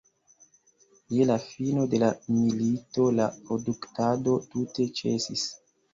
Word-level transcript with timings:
Je 1.17 1.27
la 1.31 1.35
fino 1.43 1.83
de 1.91 2.01
la 2.03 2.09
milito 2.37 3.07
la 3.19 3.27
produktado 3.51 4.37
tute 4.55 4.89
ĉesis. 5.03 5.45